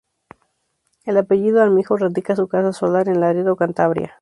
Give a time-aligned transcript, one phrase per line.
[1.05, 4.09] El apellido Armijo radica su casa solar en Laredo, Cantabria.